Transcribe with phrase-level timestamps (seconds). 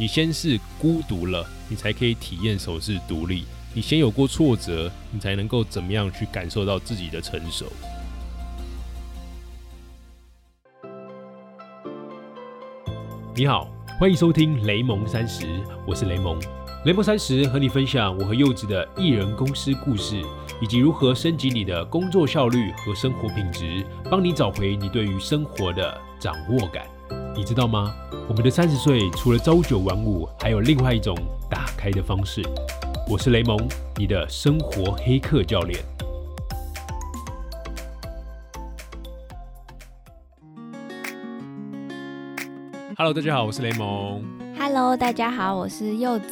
[0.00, 3.44] 你先是孤独了，你才可以体验什么是独立。
[3.74, 7.66] 你先有过挫折，你才能够怎么样去感受到自己的成熟。
[13.36, 15.44] 你好，欢迎收听雷蒙三十，
[15.86, 16.40] 我是雷蒙。
[16.86, 20.24] 雷蒙三十和你分享我和柚子的艺人公司故事，
[20.62, 26.86] 以及如何升级你的工作效率和生活品质，帮你找回你对于生活的掌握感。
[27.36, 27.94] 你知道吗？
[28.28, 31.16] 我们的三十岁除了朝九晚五，还有另外一种
[31.48, 32.42] 打开的方式。
[33.08, 33.56] 我是雷蒙，
[33.96, 35.82] 你的生活黑客教练。
[42.96, 44.22] Hello，大家好，我是雷蒙。
[44.58, 46.26] Hello，大家好，我是柚子，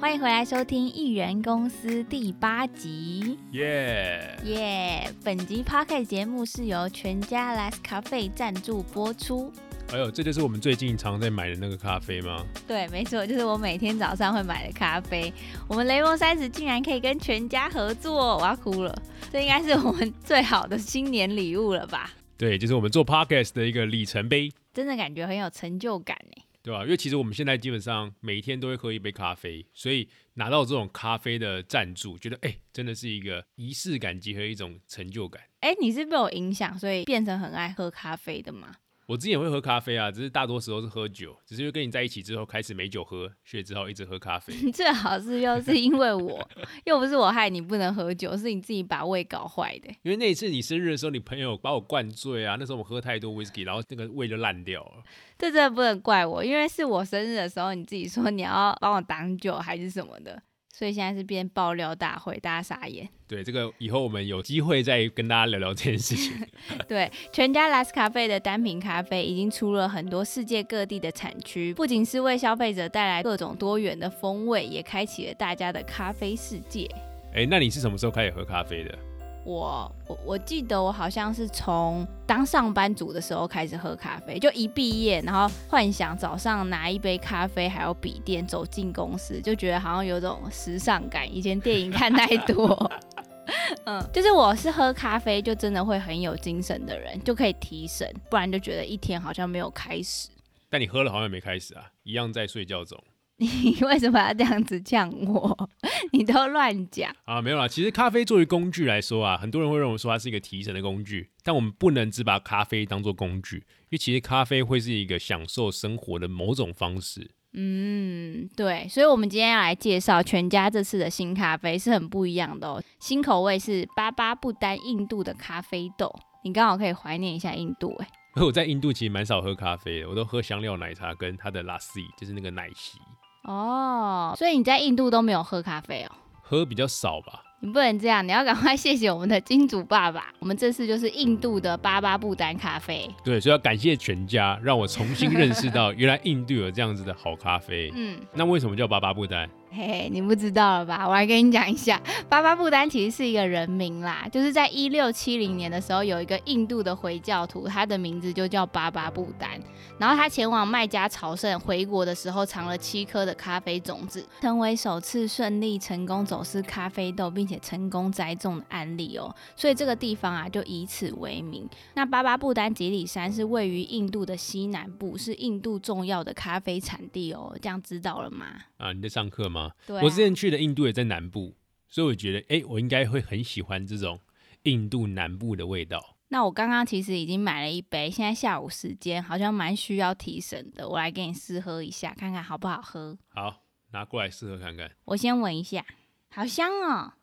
[0.00, 3.38] 欢迎回来收听艺人公司第八集。
[3.52, 4.38] 耶！
[4.44, 9.52] 耶、本集 p o c k e t 节目是由全家 Last 咖啡赞助播出。
[9.92, 12.44] 哎呦，这就是我们最近常在买的那个咖啡吗？
[12.66, 15.32] 对，没错，就是我每天早上会买的咖啡。
[15.68, 19.02] 我们雷蒙三十竟然可以跟全家合作，我要哭了。
[19.30, 22.10] 这应该是我们最好的新年礼物了吧？
[22.36, 26.42] 对，就是我们做 podcast 的一个里程碑，真的感觉很有成就感哎。
[26.64, 26.82] 对吧？
[26.82, 35.42] 因为其实我们现在基本上每天都会喝一杯咖啡，所以拿到这种咖啡的赞助，觉得哎、真的是一个仪式感结合一种成就感。
[35.60, 38.74] 哎，你是被我影响，所以变成很爱喝咖啡的吗？
[39.06, 44.52] 我之前也会喝咖啡啊，只是大多时候是喝酒，只是因为跟你在一起之后开始没酒喝，所以只好一直喝咖啡。
[44.72, 46.48] 最好是又是因为我，
[46.84, 49.88] 又不是我害你不能喝酒，是你自己把胃搞坏的。
[50.02, 55.04] 因为那一次你生日的时候，你朋友把我灌醉啊，那时候我喝太多 whisky，然后那个胃就烂掉了。
[55.36, 60.42] 这真的不能怪我，因为是我生日的时候你自己说你要帮我挡酒还是什么的，
[60.76, 63.08] 所以现在是变爆料大会，大家傻眼。
[63.28, 66.32] 对，这个以后我们有机会再跟大家聊聊这件事情。
[66.88, 76.90] 对，全家 Last 咖啡的单品咖啡已经出了很多世界各地的产区，不仅是为消费者带来各种多元的风味，也开启了大家的咖啡世界。
[77.34, 78.98] 哎，那你是什么时候开始喝咖啡的？
[79.44, 91.30] 我我我记得我好像是从当上班族的时候开始喝咖啡，就一毕业，然后幻想早上拿一杯咖啡还有笔电走进公司，就觉得好像有种时尚感。
[91.32, 92.90] 以前电影看太多，
[93.84, 100.30] 嗯，就是我是喝咖啡就真的会很有精神的人，就可以提神，不然就觉得一天好像没有开始。
[100.70, 102.98] 但你喝了好像没开始啊，一样在睡觉中
[103.38, 105.68] 你为什么要这样子呛我？
[106.12, 107.14] 你都乱讲。
[107.24, 107.42] 啊。
[107.42, 117.32] 没有啦，其实咖啡作为工具来说啊，很多人会认为说它是一个提神的工具，但我们不能只把咖啡当做工具，因为其实咖啡会是一个享受生活的某种方式。
[117.56, 126.12] 嗯，对，所以我们今天要来介绍全家这次的新咖啡是很不一样的哦，新口味是巴巴不丹印度的咖啡豆，
[126.42, 128.08] 你刚好可以怀念一下印度哎。
[128.34, 132.98] 而 我在印度其实蛮少喝咖啡的，我都喝香料奶茶跟它的拉 C，就是那个奶昔，
[133.44, 136.12] 哦，所以你在印度都没有喝咖啡哦？
[136.42, 137.40] 喝比较少吧。
[137.60, 140.26] 你不能这样，你要赶快谢谢我们的金主爸爸。
[140.38, 143.10] 我们这次就是印度的巴巴布丹咖啡。
[143.24, 147.90] 对，所以要感谢全家，让我重新认识到原来印度有这样子的好咖啡。
[147.94, 149.48] 嗯，那为什么叫巴巴布丹？
[149.76, 151.04] 嘿嘿，你不知道了吧？
[151.08, 159.60] 我来跟你讲一下，巴巴布丹其实是一个人名啦，就是在一六七零年的时候，有一个印度的回教徒，他的名字就叫巴巴布丹。
[159.98, 169.34] 然后他前往麦加朝圣，回国的时候藏了七颗的咖啡种子，成为首次顺利成功走私咖啡豆，并且成功栽种的案例哦。
[169.56, 171.68] 所以这个地方啊，就以此为名。
[171.94, 177.56] 那巴巴布丹吉里山是位于印度的西南部，是印度重要的咖啡产地哦。
[177.60, 178.46] 这样知道了吗？
[178.84, 179.72] 啊，你在上课吗？
[179.86, 181.56] 对、啊，我之前去的印度也在南部，
[181.88, 184.20] 所以我觉得，哎、我应该会很喜欢这种
[184.64, 186.18] 印度南部的味道。
[186.28, 193.16] 那我刚刚其实已经买了一杯，现在下午时间好像蛮需要提神的，我来给你试喝一下，看看好不好喝。
[193.28, 193.62] 好，
[193.92, 194.90] 拿过来试喝看看。
[195.06, 195.82] 我先闻一下，
[196.30, 197.14] 好香哦！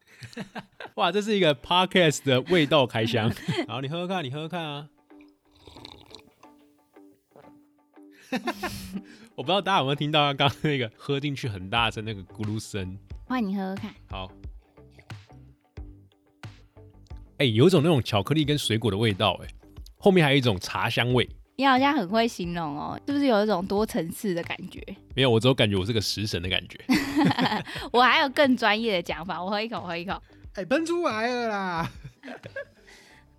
[0.95, 3.31] 哇，这是一个 podcast 的味道开箱。
[3.67, 4.89] 好，你喝喝看，你喝喝看啊。
[9.35, 12.97] 我不知道大家有没有听到刚刚那个喝进去很大声那个咕噜声。
[13.25, 14.31] 换你喝喝看，好，
[17.37, 19.47] 哎、有一种那种巧克力跟水果的味道，哎，
[19.97, 21.27] 后面还有一种茶香味。
[21.57, 24.81] 你好像很会形容哦，是不是有一种多层次的感觉？
[25.15, 26.79] 没有，我只有感觉我是个食神的感觉。
[27.93, 30.21] 我还有更专业的讲法，我喝一口，喝一口。
[30.53, 31.91] 哎、喷出来了啦！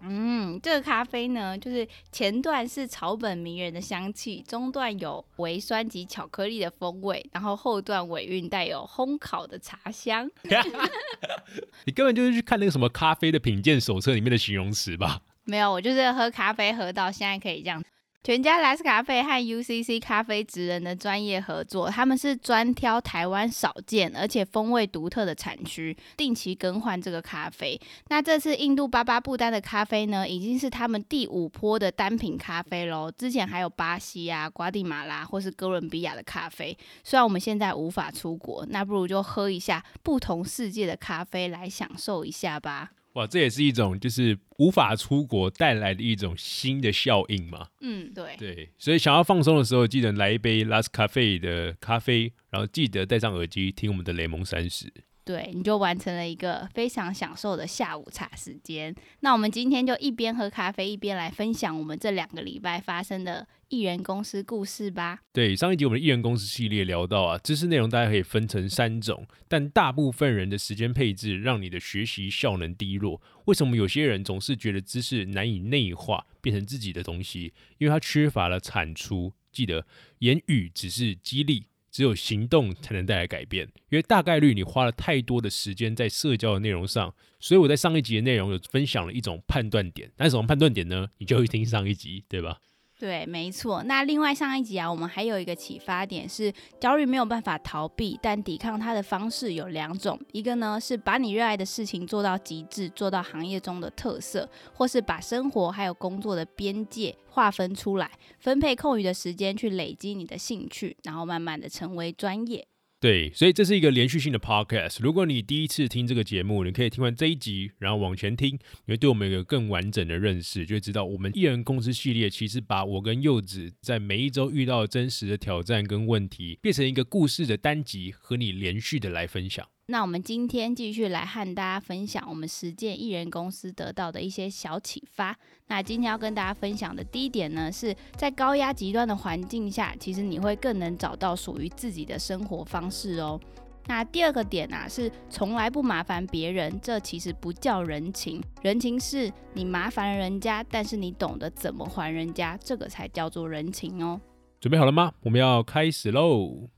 [0.04, 10.28] 嗯，这个咖啡呢，就是前段是草本迷人的香气，中段有微酸及巧克力的风味，然后后段尾韵带有烘烤的茶香。
[11.86, 15.20] 你根本就是去看那个什么咖啡的品鉴手册里面的形容词吧？
[15.44, 17.82] 没有，我就是喝咖啡喝到现在可以这样。
[18.24, 27.76] 全家莱斯咖啡和 UCC 咖啡职人的专业合作，他们是专挑台湾少见而且风味独特的产区，定期更换这个咖啡。
[28.10, 33.10] 那这次印度巴巴布丹的咖啡呢，已经是他们第五波的单品咖啡喽。
[33.10, 36.78] 之前还有巴西啊、瓜地马拉或是哥伦比亚的咖啡。
[37.02, 42.92] 虽然我们现在无法出国，那不如就喝一下不同世界的咖啡来享受一下吧。
[43.14, 47.68] 哇，这也是一种就是无法出国带来的一种新的效应嘛。
[47.80, 48.36] 嗯，对。
[48.38, 54.92] 对，所以想要放松的时候，记得来一杯 Last Cafe 的咖啡，然后记得戴上耳机听我们的雷蒙三十。
[55.24, 58.94] 对，你就完成了一个非常享受的下午茶时间。
[59.20, 65.20] 那我们今天就一边喝咖啡，一边来分享我们这两个礼拜发生的艺人公司故事吧。
[65.32, 73.22] 对，上一集我们的艺人公司系列聊到啊，知识内容大家可以分成三种，但大部分人的时间配置让你的学习效能低落。
[73.44, 77.52] 为什么有些人总是觉得知识难以内化，变成自己的东西？
[77.78, 79.32] 因为他缺乏了产出。
[79.52, 79.86] 记得，
[80.20, 81.66] 言语只是激励。
[81.92, 91.08] 只有行动才能带来改变，因为大概率你花了太多的时间在社交的内容上，所以我在上一集的内容有分享了一种判断点，那什么判断点呢？
[91.18, 92.58] 你就会听上一集，对吧？
[93.02, 93.82] 对，没错。
[93.82, 100.16] 那另外上一集啊，我们还有一个启发点是，焦虑没有办法逃避，但抵抗它的方式有两种。
[100.30, 108.08] 一个呢是把你热爱的事情做到极致，做到行业中的特色，或是把生活还有工作的边界划分出来，
[108.38, 112.64] 分配空余的时间去累积你的兴趣，然后慢慢的成为专业。
[113.02, 114.98] 对，所以这是一个连续性的 podcast。
[115.00, 129.66] 如果你第一次听这个节目，你可以听完这一集，然后往前听，你会对我们有个更完整的认识，就会知道我们艺人公司系列其实把我跟柚子在每一周遇到真实的挑战跟问题，变成一个故事的单集，和你连续的来分享。
[129.92, 135.36] 那我们今天继续来和大家分享我们实践艺人公司得到的一些小启发。
[135.66, 143.38] 那今天要跟大家分享的第一点呢，是在高压极端的环境下，其实你会更能找到属于自己的生活方式哦。
[143.86, 148.42] 那第二个点呢，是从来不麻烦别人，这其实不叫人情。
[148.62, 154.18] 人情是你麻烦人家，但是你懂得怎么还人家，这个才叫做人情哦。
[154.58, 155.12] 准备好了吗？
[155.20, 156.70] 我们要开始喽。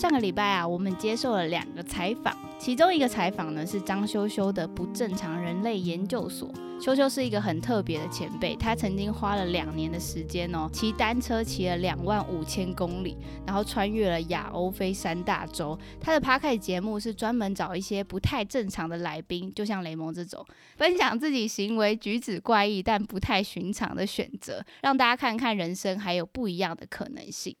[0.00, 6.50] 上个礼拜啊，我们接受了两个采访，其中一个采访呢是张修修的不正常人类研究所。
[6.80, 13.14] 修修是一个很特别的前辈，他曾经花了两年的时间哦，骑单车骑了两万五千公里，
[13.46, 15.78] 然后穿越了亚欧非三大洲。
[16.00, 20.42] 他的 p a r k 节目是专门找一些不太正常的来宾，就像雷蒙这种，
[20.78, 27.54] 分享自己行为举止怪异但不太寻常的选择，让大家看看人生还有不一样的可能性。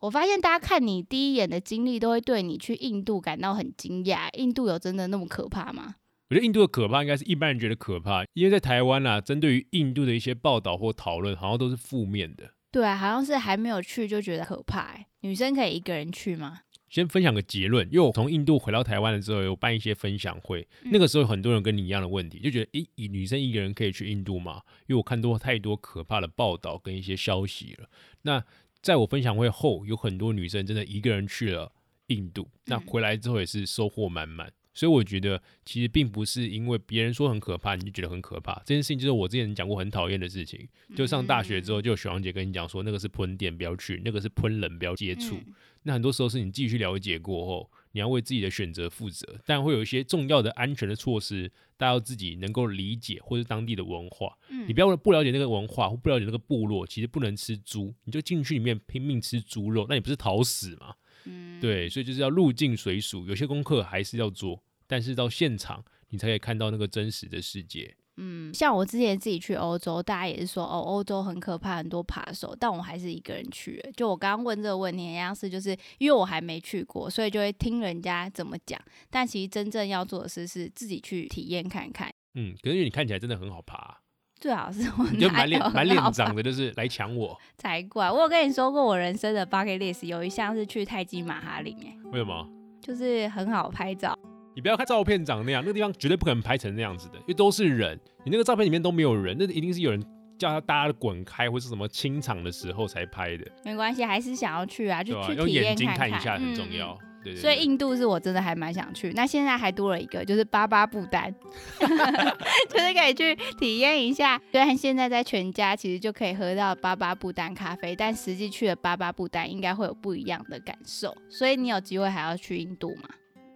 [0.00, 4.32] 我发现大家看你第一眼的经历，都会对你去印度感到很惊讶。
[4.38, 5.96] 印度有真的那么可怕吗？
[6.30, 12.54] 我觉得印度的可怕应该是一般人觉得可怕，因为在台湾啊，针对于印度的一些报道或讨论，好像都是负面的。
[12.72, 14.96] 对啊，好像是还没有去就觉得可怕。
[15.20, 16.60] 女生可以一个人去吗？
[16.88, 24.62] 先分享个结论，因为我从印度回到台湾的时候，有办一些分享会，那个时候很多人跟你一样的问题，就觉得诶，女生一个人可以去印度吗？
[24.86, 27.88] 因为我看多太多可怕的报道跟一些消息了。
[28.22, 28.42] 那
[28.82, 31.72] 在我分享会后，有很多女生真的一个人去了
[32.06, 34.52] 印度，那回来之后也是收获满满。
[34.72, 38.54] 所以我觉得，其实并不是因为别人说很可怕，你就觉得很可怕。
[38.64, 40.66] 这件事情就是我之前讲过很讨厌的事情。
[40.94, 45.36] 就上大学之后，就有学长姐跟你讲说，那个是喷店，不要去；那个是喷人，不要接触。
[45.82, 49.40] 那很多时候是你继续了解过后，你要为自己的选择负责。
[49.46, 54.36] 但会有一些重要的安全的措施，大家要自己能够理解，或是当地的文化。
[54.66, 60.94] 你不要不了解那个文化，或不了解那个部落，其实不能吃猪，你就进去里面拼命吃猪肉，那你不是讨死吗？
[61.24, 67.94] 嗯，对，所以就是要入境随俗，有些功课还是要做，但是到现场你才可以看到那个真实的世界。
[68.16, 73.82] 嗯，像我之前自己去欧洲，大家也是说哦，欧洲很可怕，很多扒手，但我还是一个人去。
[73.96, 78.78] 就我刚刚问这个问题，一样是就是因为我还没去过，所以就会听人家怎么讲。
[79.08, 82.12] 但其实真正要做的事是自己去体验看看。
[82.34, 83.98] 嗯，可是你看起来真的很好爬，
[84.38, 88.10] 最好是我就满脸满脸长的，就是来抢我才怪。
[88.10, 92.46] 我有跟你说过，我人生的 bucket list 有一项是去泰姬玛哈林，哎，为什么？
[92.82, 94.18] 就是很好拍照。
[94.54, 97.98] 你不要看照片长那样，那个地方绝对不可能拍成那样子的，因为都是人。
[98.24, 100.02] 你那个照片里面都没有人，那一定是有人
[100.38, 103.46] 叫他大家滚开，或是什么清场的时候才拍的。
[103.64, 106.98] 没关系，还是想要去啊，就去用眼睛看一下很重要。
[107.22, 109.12] 对，所以印度是我真的还蛮想去。
[109.14, 111.30] 那现在还多了一个，就是巴巴布丹，
[111.78, 114.40] 就是可以去体验一下。
[114.50, 121.14] 虽然现在在全家其实就可以喝到巴巴布丹咖啡，但实际去了巴巴布丹应该会有不一样的感受。
[121.28, 123.08] 所以你有机会还要去印度吗？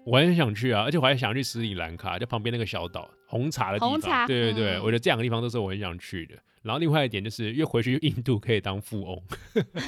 [0.06, 3.90] 我很想去啊，而且我还想去斯里兰卡，就旁边那个小岛红茶的地方。
[3.90, 6.34] 红茶，对对对，我觉得这两个地方都是我很想去的。
[6.62, 9.22] 然后另外一点就是，因为回去印度可以当富翁，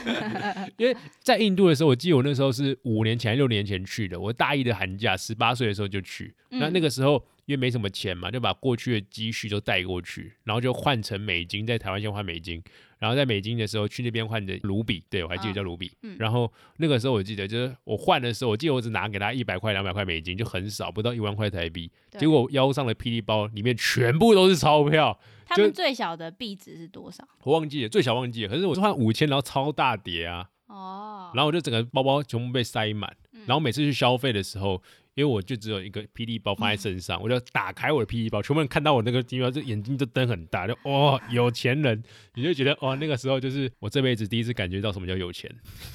[0.77, 6.35] 因为在印度的时候，我记得我那时候是五年前、六年前去的，我大一的寒假，十八岁的时候就去。
[6.51, 12.63] 那嗯那个时候因为没什么钱嘛，就把过去的积蓄都带过去，然后就换成美金，在台湾先换美金，
[12.99, 15.91] 然后在美金的时候去那边换的卢比，对我还记得叫卢比。
[16.03, 21.91] 嗯然后那个时候我记得就是我换的时候，我记得我只拿给他一百块、两百块美金，就很少，不到一万块台币。
[22.19, 27.27] 结果腰上的霹雳包里面全部都是钞票，他们最小的币值是多少？
[27.45, 28.49] 我忘记了，最小忘记了。
[28.53, 33.15] 可是我是换五千，然后超大叠啊，哦，然后我就整个包包全部被塞满。
[33.33, 34.83] 嗯然后每次去消费的时候，
[35.17, 42.03] 因为我就只有一个霹雳包放在身上，我就打开我的霹雳包，全部人看到我那个霹雳包，就眼睛就瞪很大，就哇、有钱人，
[42.35, 45.51] 你就觉得哇、那个时候就是我这辈子第一次感觉到什么叫有钱，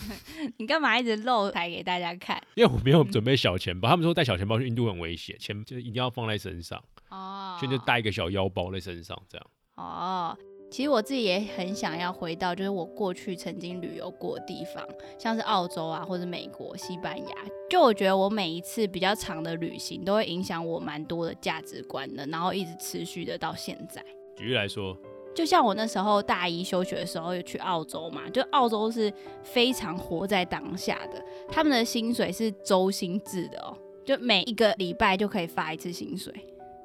[0.57, 2.41] 你干嘛一直露台给大家看？
[2.55, 9.47] 因为我没有准备小钱包，他们说带小钱包去印度很危险，钱就一定要放在身上，哦，所以就带一个小腰包在身上，这样。
[9.75, 10.37] 哦，
[10.71, 14.87] 其实我自己也很想要回到，就是我过去曾经旅游过的地方，
[15.19, 17.35] 像是澳洲啊，或者美国、西班牙。
[17.69, 24.01] 就我觉得我每一次比较长的旅行，都会影响我蛮多的价值观的，然后一直持续的到现在。
[24.37, 24.97] 举例来说，
[25.35, 29.11] 就像我那时候大一休学的时候，有去澳洲嘛，就澳洲是
[29.43, 33.75] 非常活在当下的，他们的薪水是周薪制的哦，
[34.05, 36.33] 就每一个礼拜就可以发一次薪水。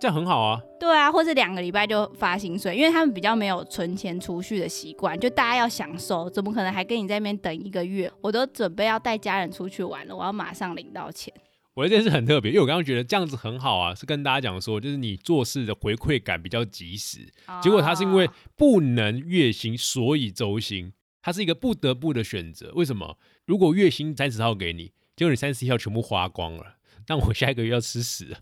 [0.00, 0.60] 这样很好啊。
[0.78, 8.10] 对啊，或是两个礼拜就发薪水，因为他们比较没有存钱储蓄的习惯，就大家要享受，怎么可能还跟你在那边等一个月？
[8.20, 11.32] 我都准备要带家人出去玩了，我要马上领到钱。
[11.74, 17.18] 我觉得这件事很特别，因为我刚刚觉得这样子很好啊，是跟大家讲说，就是你做事的回馈感比较及时。
[17.62, 22.72] 结果他是因为哦不能月薪，所以周薪，它是一个不得不的选择。
[22.74, 23.18] 为什么？
[23.44, 26.76] 如果月薪三十号给你，结果你三十一号全部花光了，
[27.08, 28.36] 那我下一个月要吃屎。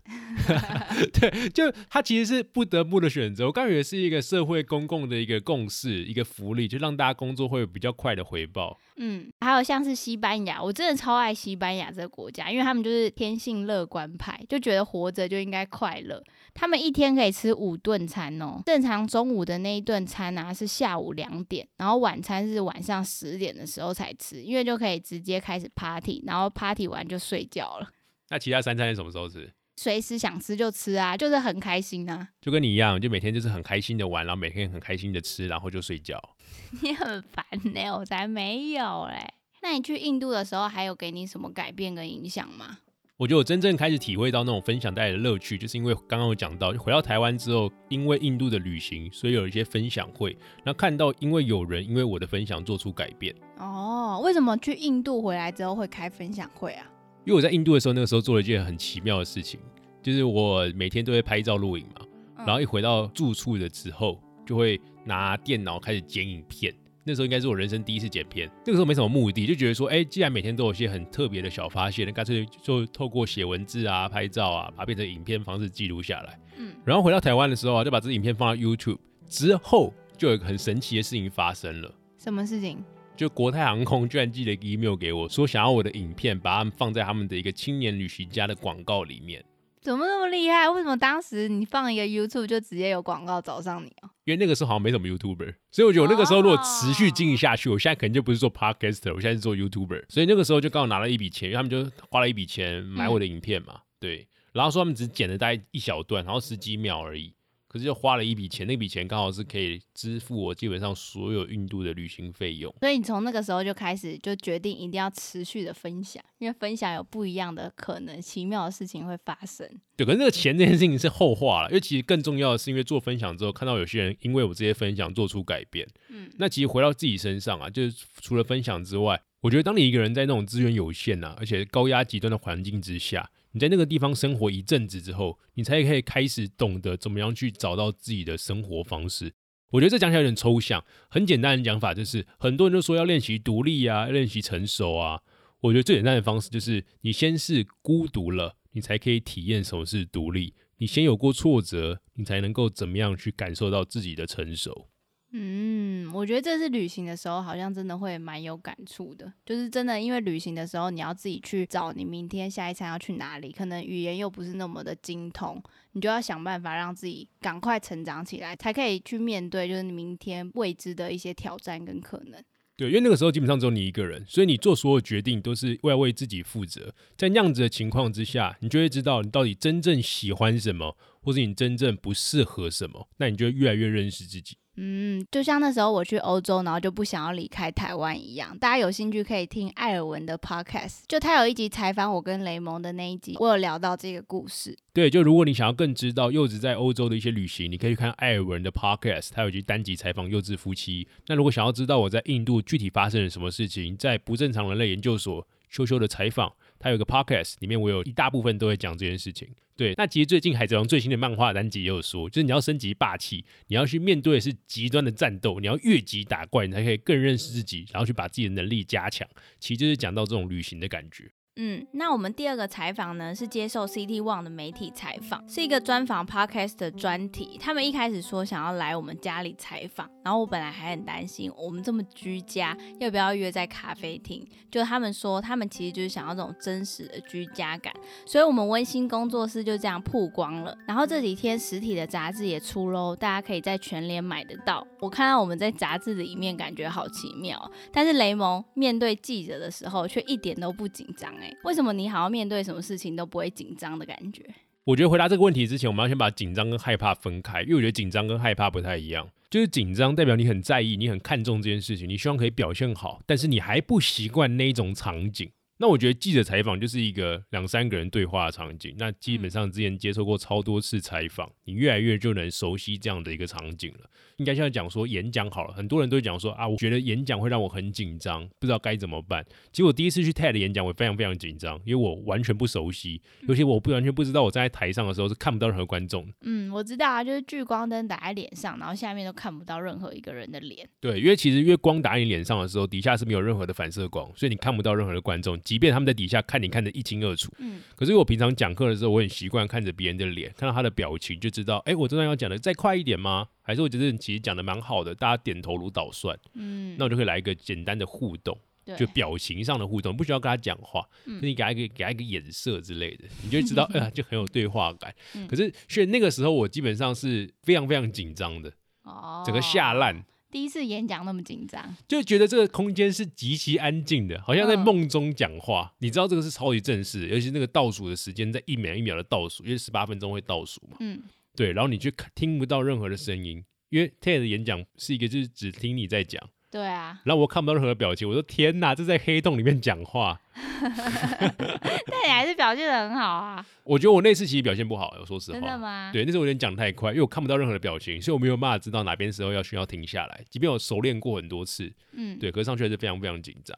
[1.13, 3.45] 对，就它其实是不得不的选择。
[3.47, 8.79] 我刚以为是一个社会公共的一个共识，一个福利，就让大家工作会有比较快的回报。
[8.97, 16.23] 嗯，还有像是西班牙，我真的超爱西班牙这个国家，因为他们就是天性乐观派，就觉得活着就应该快乐。
[16.53, 27.89] 他们一天可以吃五顿餐哦，正常中午的那一顿餐啊是下午两点，然后晚餐是晚上十点的时候才吃，因为就可以直接开始 party，然后 party 完就睡觉了，
[28.29, 29.53] 那其他三餐是什么时候吃？
[29.77, 32.29] 随时想吃就吃啊，就是很开心啊。
[32.41, 36.17] 就跟你一样，就每天就是很开心的玩，然后每天很开心的吃，然后就睡觉。
[36.81, 39.33] 你很烦呢、我才没有嘞。
[39.61, 42.79] 那你去印度的时候，还有给你什么改变跟影响吗？
[43.17, 53.33] 我觉得我真正开始体会到那种分享带来的乐趣，就是因为刚刚有讲到，回到台湾之后，因为印度的旅行，所以有一些分享会，那看到因为有人因为我的分享做出改变。
[53.57, 56.85] 哦，为什么去印度回来之后会开分享会啊？
[57.25, 59.59] 因为我在印度的时候，那个时候做了一件很奇妙的事情，
[60.01, 62.05] 就是我每天都会拍照录影嘛，
[62.37, 66.73] 嗯然后一回到住处的时候，就会拿电脑开始剪影片。
[67.07, 76.39] 那时候应该是我人生第一次剪片，那个时候没什么目的，就觉得说，哎、既然每天都有一些很特别的小发现，那干脆就透过写文字啊、拍照啊，把它变成影片方式记录下来。
[76.57, 81.93] 嗯，然后回到台湾的时候啊，就把这影片放到 YouTube 之后，就有一个很神奇的事情发生了。
[82.17, 82.83] 什么事情？
[83.15, 89.43] 就国泰航空居然寄了一个 email 给我，说想要我的影片，把它们放在他们的一个青年旅行家的广告里面。
[89.81, 90.67] 怎么那么厉害？
[90.67, 94.09] 为什么当时你放一个 YouTube 就直接有广告找上你啊？
[94.23, 100.05] 因为那个时候好像没什么 YouTuber，所以我觉得我那个时候如果持续经营下去，我现在可能就不是做 Podcaster，我现在是做 YouTuber。
[100.09, 104.27] 所以那个时候就刚好拿了一笔钱，因为他们就花了一笔钱买我的 影片嘛，对。
[104.53, 107.34] 然后说他们只剪了大概一小段，然后十几秒而已，
[107.75, 112.73] 可是又花了一笔钱，那笔钱刚好是可以支付我基本上所有印度的旅行费用。
[112.79, 119.69] 所以你从那个时候就开始就决定一定要持续的分享，因为分享有不一样的可能，奇妙的事情会发生。
[119.97, 125.85] 对，可是那个钱这件事情是后话了，因为其实更重要的是，因为做分享之后，看到有些人因为我这些分享做出改变。
[126.07, 139.33] 嗯，那其实回到自己身上啊，就是除了分享之外，我觉得当你一个人在那种资源有限啊，而且高压极端的环境之下，你在那个地方生活一阵子之后，你才可以开始懂得怎么样去找到自己的生活方式。
[139.69, 145.21] 我觉得这讲起来有点抽象，很简单的讲法就是，很多人都说要练习独立啊，练习成熟啊。
[145.61, 150.53] 我觉得最简单的方式就是，你先是孤独了，你才可以体验什么是独立。
[150.79, 154.89] 你先有过挫折，你才能够怎么样去感受到自己的成熟。
[155.37, 159.33] 嗯，我觉得这次旅行的时候，好像真的会蛮有感触的。
[159.45, 165.61] 就是真的，因为旅行的时候，你要自己去找你明天下一餐要去哪里，可能语言又不是那么的精通，
[165.91, 172.41] 你就要想办法让自己赶快成长起来，才可以去面对就是你明天未知的一些挑战跟可能。
[172.77, 176.93] 对，因为那个时候基本上只有你一个人，所以你做所有决定都是为了为自己负责。
[177.17, 184.57] 在那样子的情况之下，你就会知道你到底真正喜欢什么，或者你真正不适合什么，那你就越来越认识自己。
[184.77, 188.57] 嗯，就像那时候我去欧洲，然后就不想要离开台湾一样。
[188.57, 194.77] 大家有兴趣可以听艾尔文的 podcast，就他有一集采访我跟雷蒙的那一集，我有聊到这个故事。
[194.93, 201.07] 对，就如果你想要更知道柚子在欧洲的一些旅行，你可以去看艾尔文的 podcast，他有一集单集采访柚子夫妻。
[201.27, 206.53] 那如果想要知道我在印度具体发生了什么事情，在不正常人类研究所羞羞的采访。
[206.79, 209.47] 它有个 podcast，里面我有一大部分都会讲这件事情。
[209.77, 219.27] 对，那其实最近《海贼王》最新的漫画单集也有说，就是你要升级霸气，你要去面对的是极端的战斗，你要越级打怪，你才可以更认识自己，然后去把自己的能力加强。
[219.59, 221.29] 其实就是讲到这种旅行的感觉。
[221.57, 227.57] 嗯，那我们第二个采访呢，是接受 CT One 的媒体采访，是一个专访 Podcast 的专题。
[227.61, 234.45] 他们一开始说想要来我们家里采访，然后我本来还很担心，我们这么居家，要不要约在咖啡厅？
[234.69, 237.93] 就他们说，他们其实就是想要这种真实的居家感，
[238.25, 240.77] 所以我们温馨工作室就这样曝光了。
[240.85, 244.85] 然后这几天实体的杂志也出喽，大家可以在全联买得到。
[244.99, 247.71] 我看到我们在杂志的一面，感觉好奇妙。
[247.93, 251.33] 但是雷蒙面对记者的时候，却一点都不紧张。
[251.63, 254.43] 为什么你好像面对什么事情都不会紧张的感觉？
[254.83, 259.27] 我觉得回答这个问题之前，我们要先把紧张跟害怕分开，因为我觉得紧张跟害怕不太一样。
[259.49, 265.49] 就是紧张代表你很在意，你很看重这件事情，你希望可以表现好，但是你还不习惯那种场景。
[265.77, 268.95] 那我觉得记者采访就是一个两三个人对话的场景。
[268.97, 274.09] 那基本上之前接受过超多次采访，你越来越就能熟悉这样的一个场景了。
[274.37, 279.45] 应该现在讲说演讲好了，很多人都讲说啊，我觉得演讲会让我很紧张，不知道该怎么办。
[279.71, 286.25] 结果第一次去 TED 演讲，我非常非常紧张，因为我完全不熟悉，尤其我不完全不知道我站在台上的时候是看不到任何观众。
[286.41, 290.87] 嗯，我知道啊，就是聚光灯打在脸上，然后下面都看不到任何一个人的脸。
[290.99, 297.51] 对，因为其实因为光打你脸上的时候，底下是没有任何的反射光，所以你看不到任何的观众，即便他们在底下看你看得一清二楚。
[297.57, 297.81] 嗯。
[297.97, 303.47] 可是我平常讲课的时候，我很习惯看着别人的脸，看到他的表情就知道，哎，我这段要讲的再快一点吗？
[303.61, 306.39] 还是我觉得其实讲的蛮好的，大家点头如捣蒜。
[306.53, 308.57] 嗯，那我就可以来一个简单的互动，
[308.95, 315.11] 就表情上的互动，不需要跟他讲话，嗯你给他一个给他一个眼色之类的，你就知道， 哎呀，就很有对话感。
[315.47, 320.23] 可是，所以那个时候我基本上是非常非常紧张的，哦，整个吓烂。
[320.55, 325.93] 第一次演讲那么紧张，就觉得这个空间是极其安静的，好像在梦中讲话。
[325.99, 330.95] 你知道这个是超级正式，尤其那个倒数的时间在一秒一秒的倒数，因为十八分钟会倒数嘛。
[331.01, 331.21] 嗯。
[331.57, 336.41] 对，然后你却听不到任何的声音，因为 TED 的演讲是一个就是只听你在讲。
[336.75, 337.17] 对啊。
[337.23, 340.37] 然后我看不到任何的表情，我说天哪，这在黑洞里面讲话。
[340.81, 343.65] 但你还是表现的很好啊。
[343.85, 345.57] 我觉得我那次其实表现不好，我说实话。
[345.57, 346.09] 真的吗？
[346.11, 350.43] 对，那次我有点讲太快，因为我看不到任何的表情，所以我没有办法知道哪边时候要需要停下来。
[350.49, 353.77] 即便我熟练过很多次，嗯，对，可是上去还是非常非常紧张。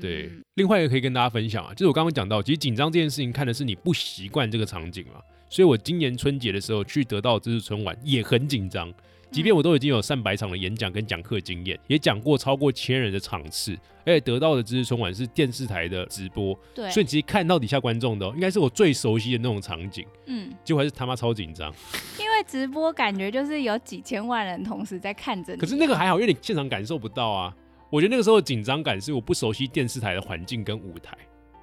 [0.00, 5.20] 对，另外一个可以跟大家分享啊，就是我刚刚讲到，其实紧张这件事情看的是你不习惯这个场景嘛。
[5.50, 8.92] 所以我今年春节的时候去得到这次春晚也很紧张，
[9.30, 21.72] 即便我都已经有上百场的演讲跟讲课经验，也讲过超过千人的场次，而且得到的知识春晚是电视台的直播，对，所以其实看到底下观众的，应该是我最熟悉的那种场景，嗯，结果还是他妈超紧张，
[22.18, 27.54] 因为直播感觉就是有几千万人同时在看着你，可是那个还好，因为你现场感受不到啊，
[27.90, 31.16] 我觉得那个时候紧张感是我不熟悉电视台的环境跟舞台。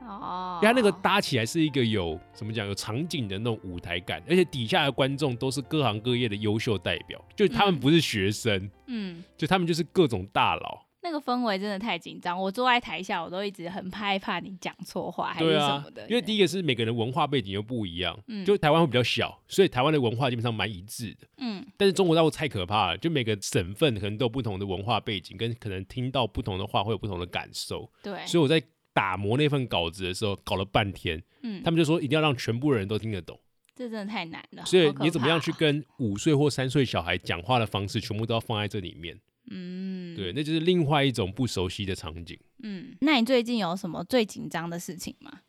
[0.07, 10.85] 哦，因为那个搭起来是一个有怎么讲有场景的那种舞台感，而且底下的观众都是各行各业的优秀代表，就他们不是学生，嗯，就他们就是各种大佬。
[11.01, 16.07] 那个氛围真的太紧张，我坐在台下，我都一直很害怕你讲错话还是什么的。
[16.09, 21.63] 因为第一个是每个人文化背景又不一样，嗯，就台湾会比较小，所以台湾的文化基本上蛮一致的，嗯。
[21.77, 28.25] 但是中国大陆太可怕了，就每个省份可能都有不同的文化背景，跟可能听到不同的话会有不同的感受，对。
[28.25, 28.61] 所以我在。
[28.95, 33.38] 打磨那份稿子的时候，搞了半天，嗯，他们就说一定要让全部人都听得懂，
[33.75, 34.63] 这真的太难了。
[34.65, 39.19] 所以你怎么样去跟五岁或三岁小孩讲话的方式，全部都要放在这里面，
[39.51, 42.39] 嗯，对，那就是另外一种不熟悉的场景。
[42.63, 45.41] 嗯，那你最近有什么最紧张的事情吗？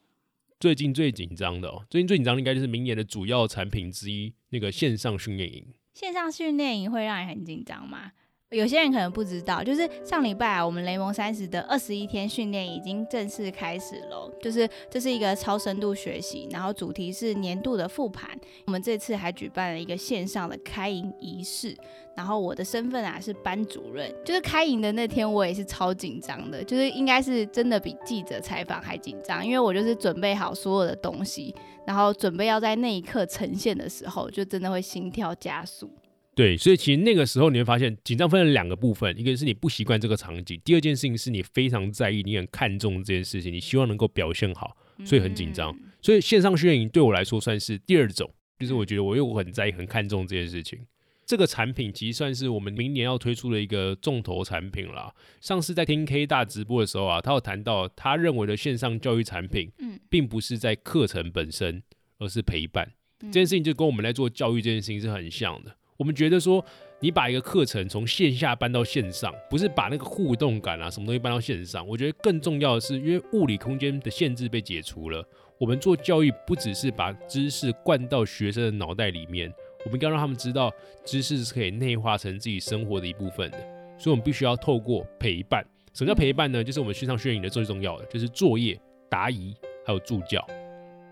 [0.59, 5.65] 最近最紧张的哦，最近最紧张的应该就是明年的主要产品之一——那个线上训练营。
[5.95, 8.11] 线上训练营会让你很紧张吗？
[8.51, 14.31] 有些人可能不知道，就是上礼拜啊，我们雷蒙三十的二十一天训练已经正式开始了。
[14.41, 18.31] 就是这是一个超深度学习，然后主题是年度的复盘。
[18.67, 21.77] 我们这次还举办了一个线上的开营仪式，
[22.15, 24.15] 然后我的身份啊是班主任。
[24.25, 31.53] 就是开营的那天，我也是超紧张的，就是应该是真的比记者采访还紧张，因为我就是准备好所有的东西，
[31.85, 35.91] 然后准备要在那一刻呈现的时候，就真的会心跳加速。
[36.37, 45.75] 对，所以其实那个时候你会发现，紧张分了两个部分，一个是你不习惯这个场景，第二件事情是你非常在意，你很看重这件事情，你希望能够表现好，所以很紧张。
[46.03, 50.79] 所以线上训练营对我来说算是第二种，就是我觉得我又很在意、很看重这件事情。
[51.25, 55.11] 这个产品其实算是我们明年要推出的一个重头产品啦。
[55.41, 61.83] 上次在听 K 大直播的时候啊，他有谈到他认为的线上教育产品，嗯并不是在课程本身，
[62.19, 62.93] 而是陪伴。
[63.23, 65.75] 嗯这件事情就跟我们在做教育这件事情是很像的。
[65.97, 66.65] 我们觉得说，
[67.01, 71.87] 你把一个课程从线下搬到线上，不是把那个互动感啊什么东西搬到线上。
[71.87, 75.27] 我觉得更重要的是，因为物理空间的限制被解除了，
[75.59, 79.53] 我们做教育不只是把知识灌到学生的脑袋里面，
[79.85, 80.73] 我们应该让他们知道
[81.05, 83.59] 知识是可以内化成自己生活的一部分的。
[83.99, 85.65] 所以，我们必须要透过陪伴。
[85.95, 86.63] 什么叫陪伴呢？
[86.63, 88.79] 就是我们线上训练营的最重要的，就是作业、
[89.09, 89.55] 答疑
[89.87, 90.47] 还有助教。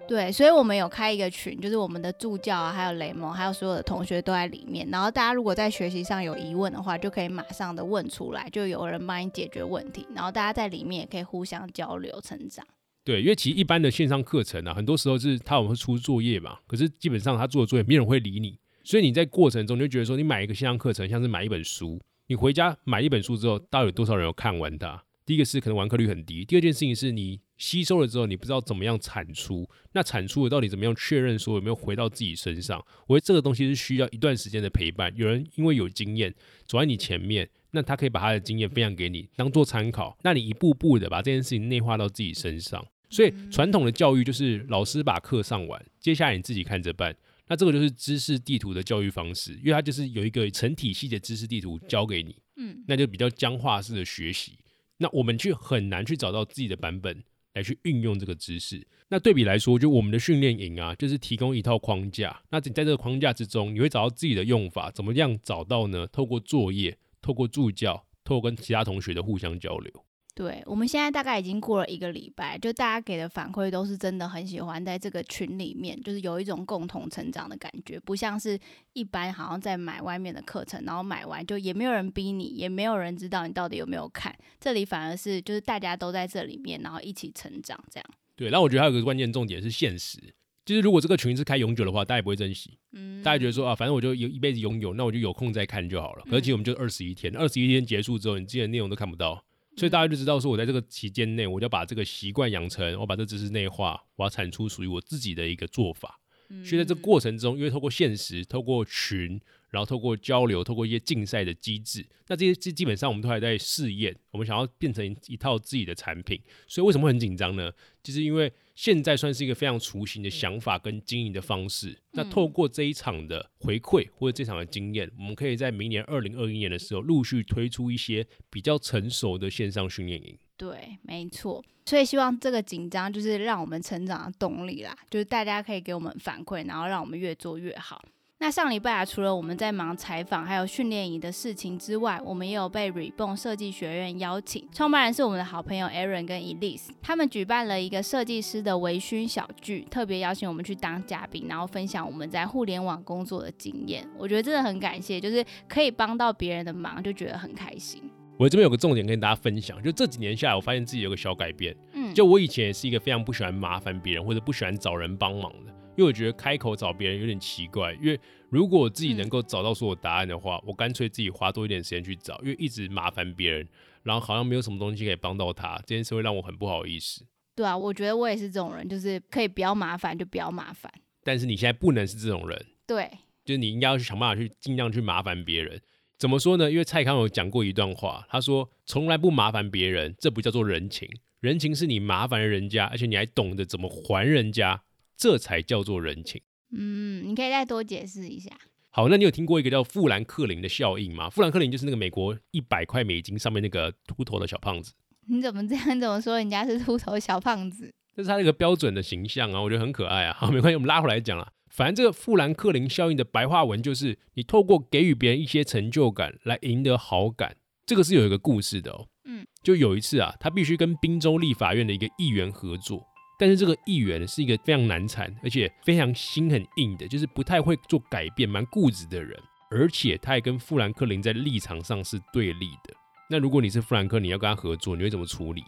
[0.07, 4.87] 对，所以我们有开一个群，就是我们的助教啊，还有雷蒙，还有所有的同学都在里面。
[4.91, 10.07] 然后大家如果在学习上有疑问的话，就可以马上的问出来，就有人帮你解决问题。
[10.15, 12.65] 然后大家在里面也可以互相交流成长。
[13.03, 25.03] 对，因为其实一般的线上课程啊，很多时候是他我们会出作业嘛，可是基本上他做的作业没有人会理你，所以你在过程中你就觉得说，你买一个线上课程像是买一本书，你回家买一本书之后，到底有多少人有看完它？
[25.27, 32.85] 第一个是可能完课率很低，第二件事情是你吸收了之后，你不知道怎么样产出，那产出的到底怎么样确认说有没有回到自己身上？
[33.07, 35.11] 我觉得这个东西是需要一段时间的陪伴。
[35.17, 36.35] 有人因为有经验
[36.67, 42.85] 走在你前面，那他可以把他的经验分享给你，当做参考，那你一步步的把这件事情内化到自己身上。
[43.09, 47.17] 所以传统的教育就是老师把课上完，接下来你自己看着办。
[47.47, 54.59] 那这个就是知识地图的教育方式，因为它就是有一个成体系的知识地图教给你，嗯，那就比较僵化式的学习。
[54.99, 57.23] 那我们去很难去找到自己的版本
[57.55, 58.87] 来去运用这个知识。
[59.09, 62.43] 那对比来说，就我们的训练营啊，就是提供一套框架。
[62.51, 66.07] 那你在这个框架之中，你会找到自己的用法，怎么样找到呢？
[66.07, 69.93] 透过作业，透过助教，透过跟其他同学的互相交流。
[70.35, 78.59] 对，我们现在大概已经过了一个礼拜，就大家给的反馈都是真的很喜欢在这个群里面，就是有一种共同成长的感觉，不像是
[78.95, 88.11] 一般好像在买外面的课程，然后买完就也没有人逼你，也没有人知道你到底有没有看，这里反而是就是大家都在这里面，然后一起成长这样。
[88.35, 90.19] 对，然后我觉得还有一个关键重点是现实，
[90.65, 92.77] 就是如果这个群是开永久的话，大家也不会珍惜。
[92.91, 96.25] 嗯，大家觉得说啊，反正我就有一辈子拥有，那我就有空再看就好了。
[96.33, 99.45] 而且我们就二十一天，二十一天结束之后，你之前的内容都看不到，
[99.77, 106.21] 所以大家就知道说，我在这个期间内，我就要把这个习惯养成，我把这知识内化，我要产出属于我自己的一个做法。
[106.65, 116.41] 所以在这个过程中，因为透过现实，透过群，然后透过交流，透过一些竞赛的机制，那这些基基本上我们都还在试验，我们想要变成一套自己的产品。
[116.67, 117.73] 所以为什么会很紧张呢？
[118.03, 121.99] 就是因为现在算是一个非常雏形的想法跟经营的方式。
[122.13, 130.39] 那透过这一场的回馈或者这场的经验，我们可以在明年二零二一年的时候陆续推出一些比较成熟的线上训练营。
[130.57, 131.63] 对，没错。
[131.87, 138.03] 所以希望这个紧张就是让我们成长的动力啦，就是大家可以给我们反馈，然后让我们越做越好。
[138.39, 154.07] 那上礼拜啊，除了我们在忙采访还有训练营的事情之外，我们也有被 Reborn 设计学院邀请，创办人是我们的好朋友 Aaron 跟 Elise，他们举办了一个设计师的微醺小聚，特别邀请我们去当嘉宾，然后分享我们在互联网工作的经验。
[154.19, 158.03] 我觉得真的很感谢，就是可以帮到别人的忙，就觉得很开心。
[158.45, 161.75] 我这边有个重点跟大家分享，就这几年下来，我发现自己有个小改变。
[161.95, 167.95] 嗯，就我以前也是一个非常不喜欢麻烦别人或者不喜欢找人帮忙的，因为我觉得开口找别人有点奇怪。
[167.95, 173.67] 因为如果我自己能够找到所有答案的话，我干脆自己花多一点时间去找，因为一直麻烦别人，
[174.03, 177.25] 然后好像没有什么东西可以帮到他，这件事会让我很不好意思。
[177.57, 180.93] 对啊，我觉得我也是这种人，就是可以不要麻烦就不要麻烦。
[181.25, 183.11] 但是你现在不能是这种人，对，
[183.43, 185.81] 就是你应该要去想办法去尽量去麻烦别人。
[186.19, 186.71] 怎么说呢？
[186.71, 191.09] 因为蔡康永讲过一段话，他说：“从来不麻烦别人，这不叫做人情。
[191.41, 194.85] 人情是你麻烦了人家，而且你还懂得怎么还人家，
[195.17, 196.41] 这才叫做人情。”
[196.77, 198.51] 嗯，你可以再多解释一下。
[198.91, 201.29] 好，那你有听过一个叫富兰克林的效应吗？
[201.29, 204.93] 富兰克林就是那个美国一百块美金上面那个秃头的小胖子，
[205.29, 205.99] 你怎么这样？
[206.01, 207.93] 怎么说人家是秃头小胖子？
[208.17, 210.37] 这是他那个标准的形象啊，我觉得很可爱啊。
[210.39, 211.53] 好，没关系，我们拉回来讲了。
[211.75, 217.57] 反正这个富兰克林效应的白话文就是，你透过给予别人一些成就感来赢得好感。
[217.85, 219.09] 这个是有一个故事的哦。
[219.25, 223.05] 嗯，就有一次啊，他必须跟宾州立法院的一个议员合作，
[223.41, 229.37] 但是这个议员是一个非常难缠，而且非常心很硬的，就是不太会做改变、蛮固执的人。
[229.69, 232.95] 而且他也跟富兰克林在立场上是对立的。
[233.29, 235.65] 那如果你是富兰克林，要跟他合作，你会怎么处理？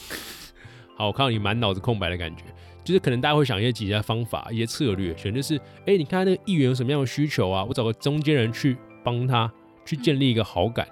[0.98, 2.44] 好，我看到你满脑子空白的感觉，
[2.84, 7.64] 就是可能大家会想一些解决方法、一些策略，可能就是，哎，你看那个议员有什么样的需求啊？
[7.64, 9.50] 我找个中间人去帮他
[9.84, 10.86] 去建立一个好感，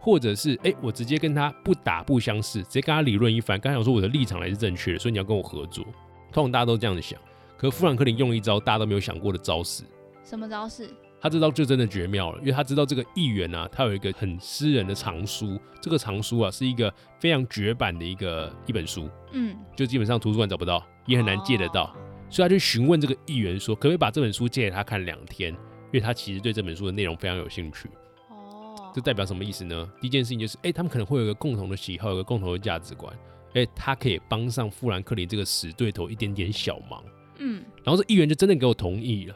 [0.00, 3.60] 或者是，哎，我直接跟他不打不相识，直接跟他理论一番。
[3.60, 5.84] 刚才我说我的立场还是正确的，所以你要跟我合作。
[6.32, 7.20] 通常大家都这样子想，
[7.56, 9.84] 可富兰克林用了一招大家都没有想过的招式，
[10.24, 10.88] 什么招式？
[11.24, 21.96] 他这招就真的绝妙了，因为他知道这个议员啊，他有一个很私人的藏书，这个藏书啊是一个非常绝版的一个一本书，嗯，就基本上图书馆找不到，也很难借得到，
[22.28, 27.88] 所以他就询问这个议员说，可不可以把这本书借给他看两天，因为他其实对这本书的内容非常有兴趣。
[28.28, 29.90] 哦，这代表什么意思呢？
[30.02, 33.10] 第一件事情就是，哎、他们可能会有一个共同的喜好，有个共同的价值观，
[33.54, 37.02] 哎、他可以帮上富兰克林这个死对头一点点小忙。
[37.38, 39.34] 嗯，然后这议员就真的给我同意了，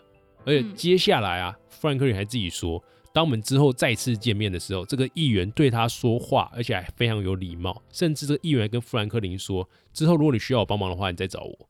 [0.49, 2.83] 而且嗯接下来啊，富兰克林还自己说，
[3.13, 11.69] 当我们之后再次见面的时候，这个议员对他说话，而且还非常有礼貌，甚至这个议员还跟富兰克林说，之后如果你需要我帮忙的话，你再找我。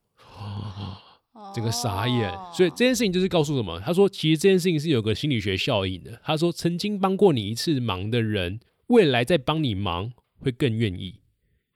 [1.54, 3.80] 整个傻眼，哦所以这件事情就是告诉什么？
[3.80, 6.20] 他说，其实这件事情是有个心理学效应的。
[6.22, 11.20] 他说，曾经帮过你一次忙的人，未来再帮你忙会更愿意。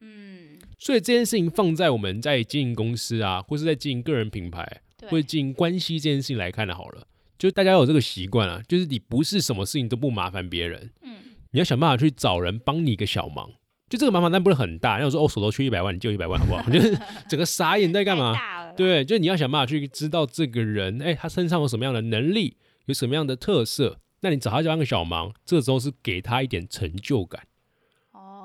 [0.00, 7.06] 嗯，所以这件事情放在我们在经营公司啊，或是在经营个人品牌，对或者经营关系这件事情来看的好了，
[7.38, 11.16] 就是大家有这个习惯啊，就是你不是什么事情都不麻烦别人，嗯，
[11.50, 13.50] 你要想办法去找人帮你一个小忙。
[13.88, 16.62] 就这个麻烦但不是很大，要说哦手头缺一百万，你借一百万好不好？
[16.72, 18.34] 就是整个傻眼在干嘛
[18.74, 27.44] 对，就是你要想办法去知道这个人，哎，他身上有什么样的能力，有什么样的特色，那你找他帮个小忙，这时候是给他一点成就感，哦，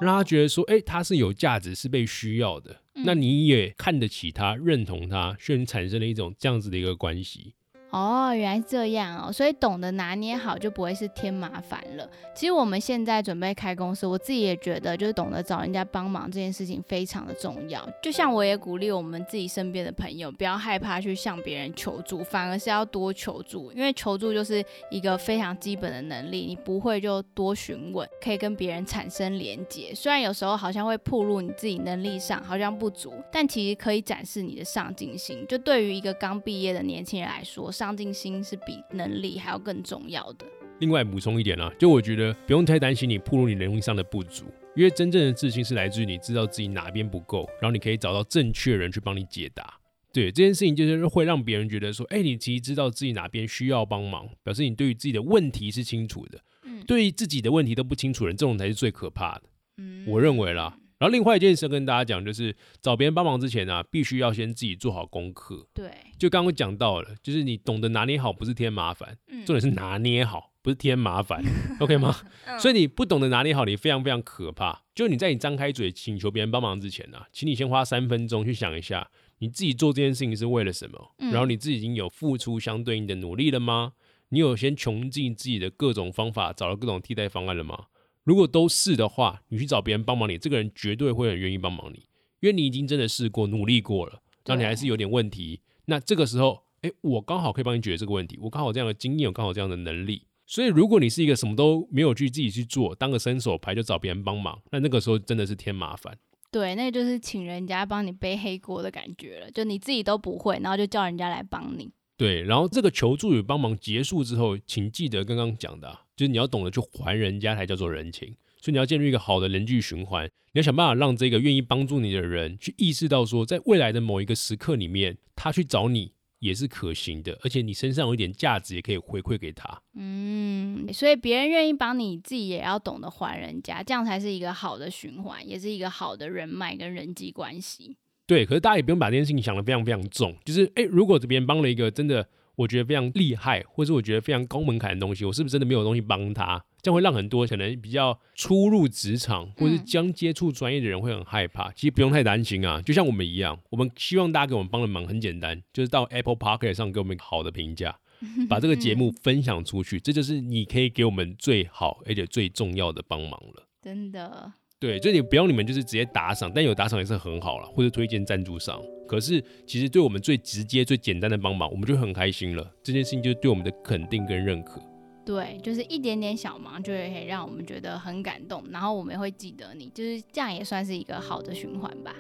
[0.02, 3.04] 让他觉得说，哎，他是有价值，是被需要的，嗯。
[3.06, 7.54] 那你也看得起他，认同他，所以你产生了一种这样子的一个关系。
[7.90, 12.10] 哦，原来是这样哦，所以懂得拿捏好就不会是添麻烦了。
[12.36, 17.88] 其实我们现在准备开公司，我自己也觉得，就是懂得找人家帮忙这件事情非常的重要。
[18.04, 26.42] 就像我也鼓励我们自己身边的朋友，不要害怕去向别人求助，反而是要多求助，因为求助就是一个非常基本的能力。
[26.42, 29.94] 你不会就多询问，可以跟别人产生连接。
[29.96, 35.46] 虽然有时候好像会暴露你自己能力上好像不足，但其实可以展示你的上进心。
[35.48, 40.46] 就对于一个刚毕业的年轻人来说，上进心是比能力还要更重要的。
[40.80, 49.80] 另外补充一点啊，就我觉得不用太担心你暴露你能力上的不足，因为真正的自信是来自于你知道自己哪边不够，然后你可以找到正确的人去帮你解答。
[50.12, 56.40] 对这件事情，就是会让别人觉得说，哎、你其实知道自己哪边需要帮忙，表示你对于自己的问题是清楚的。
[56.64, 59.44] 嗯对于自己的问题都不清楚的人，这种才是最可怕的。
[59.78, 60.76] 嗯我认为啦。
[61.00, 65.68] 然后另外一件事跟大家讲，就是找别人帮忙之前啊、必须要先自己做好功课。
[65.74, 71.44] 对，就刚刚讲到了，就是你懂得拿捏好，不是添麻烦，嗯重点是拿捏好，不是添麻烦，
[71.80, 72.16] OK 吗？
[72.46, 74.84] 嗯所以你不懂得拿捏好，你非常非常可怕。
[74.96, 79.08] 就你在你张开嘴请求别人帮忙之前呢、啊，请你先花三分钟去想一下，
[79.38, 81.14] 你自己做这件事情是为了什么？
[81.20, 83.94] 嗯然后你自己已经有付出相对应的努力了吗？
[84.30, 87.86] 你有先穷尽自己的各种方法，找到各种替代方案了吗？
[88.28, 92.00] 如果都是的话，你去找别人帮忙你，这个人绝对会很愿意帮忙你，
[92.42, 100.24] 因为你已经真的试过、努力过了，然后你还是有点问题，那这个时候，哎，我刚好可以帮你解决这个问题，我刚好有这样的经验，我刚好有这样的能力。
[100.46, 106.18] 所以，如果你是一个什么都没有去自己去做，当个伸手牌就找别人帮忙，那那个时候真的是添麻烦。
[106.52, 111.90] 对，那就是请人家帮你背黑锅的感觉了，就你自己都不会，然后就叫人家来帮你。
[112.18, 118.36] 对，然后这个求助与帮忙结束之后，请记得刚刚讲的、就是你要懂得去还人家才叫做人情。
[118.60, 129.80] 所以你要建立一个好的人际循环，你要想办法让这个愿意帮助你的人去意识到说，在未来的某一个时刻里面，他去找你也是可行的，而且你身上有一点价值，也可以回馈给他。
[129.94, 137.96] 嗯，所以别人愿意帮你，自己也要懂得还人家，这样才是一个好的循环，也是一个好的人脉跟人际关系。
[138.28, 146.64] 对，可是大家也不用把这件事情想得非常非常重，就是诶，如果别人帮了一个真的我觉得非常厉害，或者是我觉得非常高门槛的东西，我是不是真的没有东西帮他？
[146.82, 151.72] 这样会让很多可能比较初入职场或是嗯将接触专业的人会很害怕。
[151.72, 157.98] 其实不用太担心啊，就像我们一样，我们希望大家给我们帮的忙很简单，就是到 Apple Park 上给我们好的评价，
[158.50, 163.64] 把这个节目分享出去，这就是你可以给我们最好而且最重要的帮忙了。
[163.82, 168.80] 真的，对，就你不用你们就是直接打赏，但有打赏也是很好了，或者推荐赞助商。
[169.08, 172.72] 可是其实对我们最直接、最简单的帮忙，我们就很开心了。
[172.84, 174.80] 这件事情就是对我们的肯定跟认可。
[175.26, 182.16] 对，就是一点点小忙就会让我们觉得很感动，然后我们也会记得你，就是这样也算是一个好的循环吧。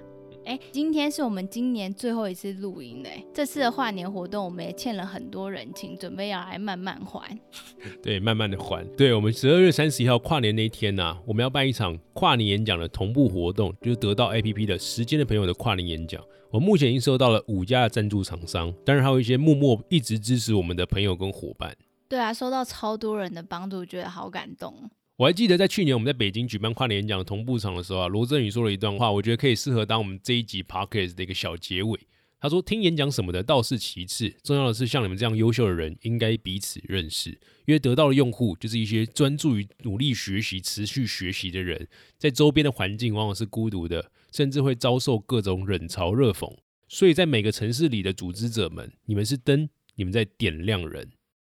[0.47, 7.37] 哎，今天是我们今年最后一次录音嘞，这次的跨年活动我们也欠了很多人情，准备要来慢慢还。
[8.01, 8.81] 对，慢慢的还。
[8.95, 16.23] 对我们十二月三十一号跨年那一天呢、我们要办一场跨年演讲的同步活动，就是得到 APP 的时间的朋友的跨年演讲。
[16.49, 21.75] 我目前已经收到了五家的赞助厂商，当然还有一些默默一直支持我们的朋友跟伙伴。
[22.07, 24.89] 对啊，收到超多人的帮助，觉得好感动哦。
[25.17, 31.99] 我还记得在去年我们在北京举办跨年演讲同步场的时候啊，罗振宇说了一段话，我觉得可以适合当我们这一集 podcast 的一个小结尾。
[32.39, 37.31] 他说：“听演讲什么的倒是其次，重要的是像你们这样优秀的人，应该彼此认识。
[37.65, 41.87] 因为得到的用户就是一些专注于努力学习、持续学习的人，
[42.19, 46.55] 在周边的环境往往是孤独的，甚至会遭受各种冷嘲热讽。
[46.87, 51.09] 所以在每个城市里的组织者们，你们是灯，你们在点亮人。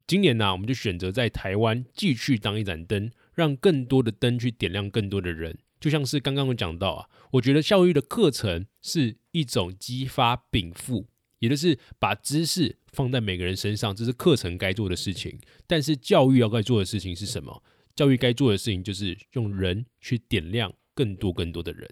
[0.06, 11.06] 今年呢，我们就选择在台湾继续当一盏灯，让更多的灯去点亮更多的人。”就像是刚刚我讲到啊，我觉得教育的课程是一种激发禀赋，
[11.38, 15.40] 也就是把知识放在每个人身上，这是课程该做的事情。
[15.68, 17.64] 但是教育要该做的事情是什么？
[17.96, 21.88] 教育该做的事情就是用人去点亮更多更多的人。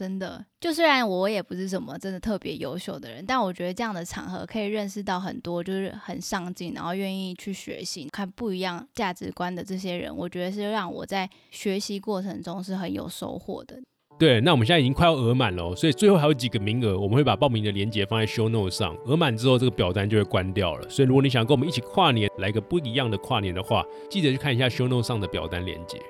[0.00, 10.16] 真的，就虽然我也不是什么真的特别优秀的人，但我觉得这样的场合可以认识到很多就是很上进，然后愿意去学习、看不一样价值观的这些人。
[10.16, 13.78] 我觉得是让我在学习过程中是很有收获的。
[14.18, 18.96] 对，那我们现在已经快要额满了，所以最后还有几个名额，我们会把报名的链接放在 show note 上。
[19.04, 20.88] 额满之后，这个表单就会关掉了。
[20.88, 26.00] 所以如果你想跟我们一起跨年，来个不一样的跨年的话，记得去看一下 show note 上的表单链接。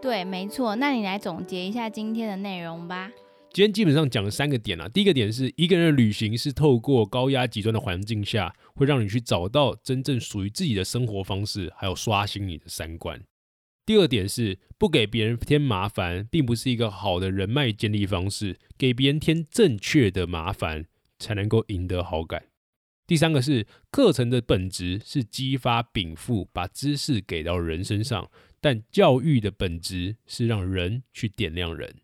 [0.00, 0.76] 对，没错。
[0.76, 3.10] 那你来总结一下今天的内容吧。
[3.50, 4.88] 今天基本上讲了三个点啊。
[4.88, 13.20] 第一个点是一个人的旅行是透过高压极端的环境下，会让你去找到真正属于自己的生活方式，还有刷新你的三观。
[13.84, 18.58] 第二点是不给别人添麻烦，并不是一个好的人脉建立方式。
[18.76, 20.84] 给别人添正确的麻烦，
[21.18, 22.44] 才能够赢得好感。
[23.06, 28.30] 第三个是课程的本质是激发禀赋，把知识给到人身上，
[28.60, 31.96] 但教育的本质是让人去点亮人。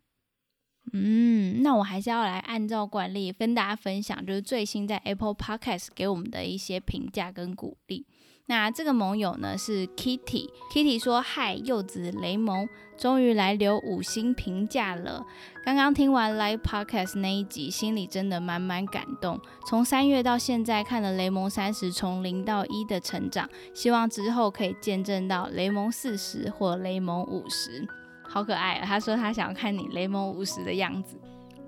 [0.93, 8.05] 嗯，那我还是要来按照惯例跟大家分享，就是最新在 Apple Podcast 给我们的一些评价跟鼓励。
[8.47, 15.25] 那这个盟友呢是 Kitty，Kitty 说：“嗨，柚子雷蒙，终于来留五星评价了。
[15.63, 19.41] 刚刚听完 Live Podcast 那一集，心里真的满满感动。
[19.67, 27.87] 从三月到现在，看了雷蒙三十从零到一的成长，希望之后可以见证到雷蒙四十或雷蒙五十。”
[28.35, 28.85] 好可爱啊！
[28.85, 31.17] 他说他想要看你雷蒙五十的样子。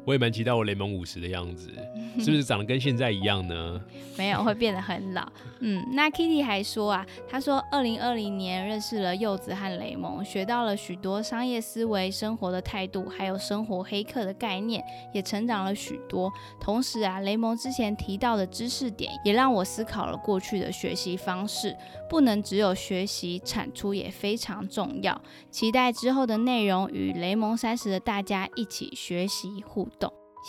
[0.08, 1.70] 我也蛮期待我雷蒙五十的样子，
[2.18, 3.82] 是不是长得跟现在一样呢？
[4.18, 5.30] 没有，会变得很老。
[5.60, 14.82] 嗯，那 Kitty 还说啊，他说二零二零年认识了柚子和雷蒙，学到了许多商业思维、生活的态度，还有生活黑客的概念，
[15.14, 16.32] 也成长了许多。
[16.62, 21.76] 同时啊，雷蒙之前提到的知识点，也让我思考了过去的学习方式，
[22.10, 25.22] 不能只有学习，产出也非常重要。
[25.52, 29.86] 期待之后的内容，与雷蒙三十的大家一起学习互。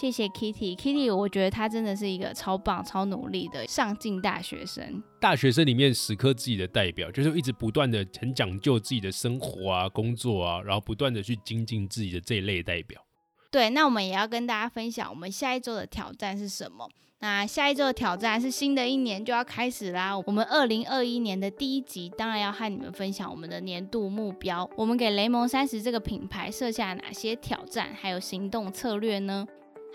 [0.00, 5.02] 谢谢 Kitty，Kitty，我觉得他真的是一个超棒、超努力的上进大学生。
[5.20, 13.04] 大学生里面时刻自己的代表，就是一直不断的很讲究自己的生活啊、工作啊，然后不断的去精进自己的这一类代表。
[13.50, 16.88] 对，那我们也要跟大家分享，我们下一周的挑战是什么？
[17.18, 20.16] 那下一周的挑战是新的一年就要开始啦。
[20.16, 24.70] 我们二零二一年的第一集，当然要和你们分享我们的年度目标。
[24.76, 29.44] 我们给雷蒙三十这个品牌设下哪些挑战，还有行动策略呢？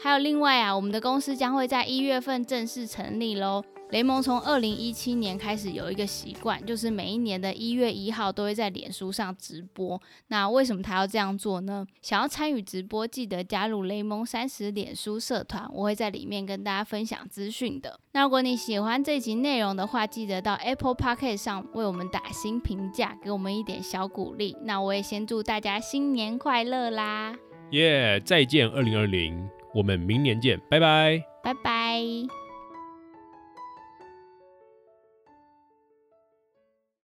[0.01, 3.63] 还有另外啊，我们的公司将会在一月份正式成立喽。
[3.91, 10.01] 雷蒙从二零一七年开始有一个习惯，就是每一年的一月一号都会在脸书上直播。
[10.29, 11.86] 那为什么他要这样做呢？
[12.01, 17.99] 想要参与直播，记得加入雷蒙三十脸书社团，我会在里面跟大家分享资讯的。
[18.13, 24.58] 那如果你喜欢这集内容的话，记得到 Apple p o c k e t 上为我们打新评价，给我们一点小鼓励。
[24.63, 27.36] 那我也先祝大家新年快乐啦！
[27.69, 32.42] 耶，再见二零二零，我们明年见，拜拜，拜拜。